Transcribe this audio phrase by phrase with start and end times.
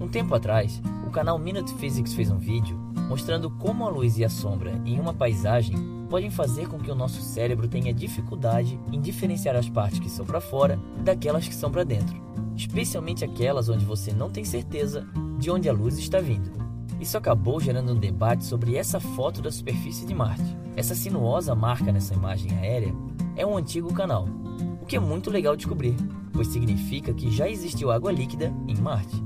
[0.00, 4.24] Um tempo atrás, o canal Minute Physics fez um vídeo mostrando como a luz e
[4.24, 5.76] a sombra em uma paisagem
[6.08, 10.24] podem fazer com que o nosso cérebro tenha dificuldade em diferenciar as partes que são
[10.24, 12.16] para fora daquelas que são para dentro,
[12.56, 15.06] especialmente aquelas onde você não tem certeza
[15.38, 16.50] de onde a luz está vindo.
[17.00, 20.56] Isso acabou gerando um debate sobre essa foto da superfície de Marte.
[20.76, 22.94] Essa sinuosa marca nessa imagem aérea
[23.36, 24.26] é um antigo canal,
[24.80, 25.94] o que é muito legal descobrir,
[26.32, 29.25] pois significa que já existiu água líquida em Marte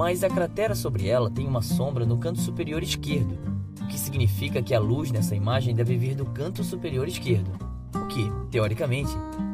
[0.00, 3.38] mas a cratera sobre ela tem uma sombra no canto superior esquerdo,
[3.82, 7.50] o que significa que a luz nessa imagem deve vir do canto superior esquerdo,
[7.94, 9.10] o que, teoricamente,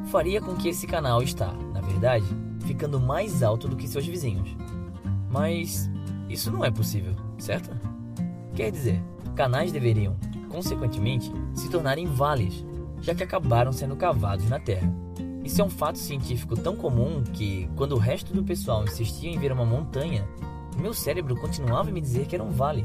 [0.09, 2.27] faria com que esse canal está, na verdade,
[2.65, 4.57] ficando mais alto do que seus vizinhos.
[5.29, 5.91] Mas
[6.29, 7.73] isso não é possível, certo?
[8.55, 9.03] Quer dizer,
[9.35, 10.17] canais deveriam,
[10.49, 12.65] consequentemente, se tornarem vales,
[13.01, 14.95] já que acabaram sendo cavados na Terra.
[15.47, 19.39] Isso é um fato científico tão comum que, quando o resto do pessoal insistia em
[19.39, 20.29] ver uma montanha,
[20.77, 22.83] meu cérebro continuava a me dizer que era um vale.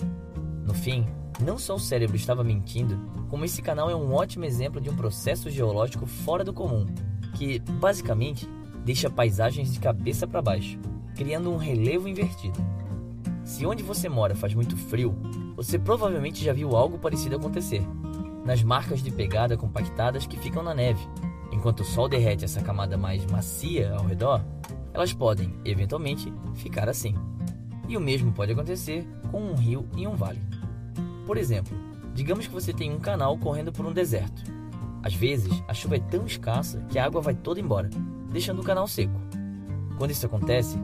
[0.63, 1.07] No fim,
[1.43, 4.95] não só o cérebro estava mentindo, como esse canal é um ótimo exemplo de um
[4.95, 6.85] processo geológico fora do comum,
[7.33, 8.47] que, basicamente,
[8.85, 10.77] deixa paisagens de cabeça para baixo,
[11.15, 12.63] criando um relevo invertido.
[13.43, 15.15] Se onde você mora faz muito frio,
[15.55, 17.81] você provavelmente já viu algo parecido acontecer,
[18.45, 21.01] nas marcas de pegada compactadas que ficam na neve
[21.51, 24.41] Enquanto o Sol derrete essa camada mais macia ao redor,
[24.93, 27.15] elas podem, eventualmente, ficar assim.
[27.87, 30.41] E o mesmo pode acontecer com um rio e um vale.
[31.25, 31.77] Por exemplo,
[32.13, 34.43] digamos que você tem um canal correndo por um deserto.
[35.03, 37.89] Às vezes, a chuva é tão escassa que a água vai toda embora,
[38.31, 39.19] deixando o canal seco.
[39.97, 40.77] Quando isso acontece,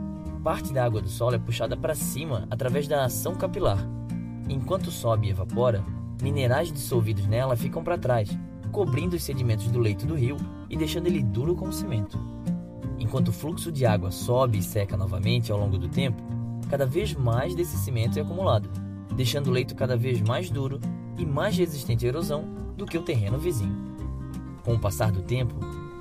[0.44, 3.80] parte da água do solo é puxada para cima através da ação capilar.
[4.50, 5.84] Enquanto sobe e evapora,
[6.22, 8.30] minerais dissolvidos nela ficam para trás,
[8.78, 10.38] cobrindo os sedimentos do leito do rio
[10.70, 12.16] e deixando ele duro como cimento.
[13.00, 16.22] Enquanto o fluxo de água sobe e seca novamente ao longo do tempo,
[16.70, 18.70] cada vez mais desse cimento é acumulado,
[19.16, 20.80] deixando o leito cada vez mais duro
[21.18, 22.46] e mais resistente à erosão
[22.78, 23.76] do que o terreno vizinho.
[24.64, 25.56] Com o passar do tempo,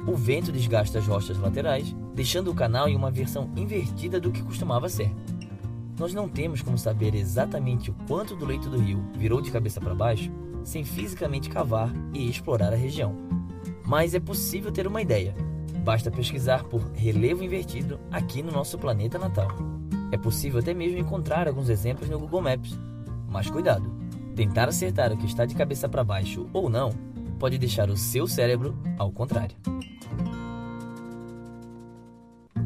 [0.06, 4.42] o vento desgasta as rochas laterais, deixando o canal em uma versão invertida do que
[4.42, 5.10] costumava ser.
[5.98, 9.80] Nós não temos como saber exatamente o quanto do leito do rio virou de cabeça
[9.80, 10.30] para baixo
[10.66, 13.14] sem fisicamente cavar e explorar a região.
[13.84, 15.32] Mas é possível ter uma ideia.
[15.84, 19.48] Basta pesquisar por relevo invertido aqui no nosso planeta natal.
[20.10, 22.76] É possível até mesmo encontrar alguns exemplos no Google Maps.
[23.28, 23.88] Mas cuidado!
[24.34, 26.90] Tentar acertar o que está de cabeça para baixo ou não
[27.38, 29.56] pode deixar o seu cérebro ao contrário.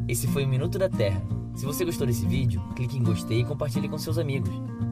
[0.07, 1.21] Esse foi o Minuto da Terra.
[1.55, 4.49] Se você gostou desse vídeo, clique em gostei e compartilhe com seus amigos.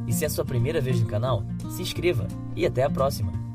[0.07, 3.48] E se é a sua primeira vez no canal, se inscreva e até a próxima!